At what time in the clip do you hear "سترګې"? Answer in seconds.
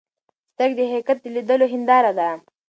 0.53-0.75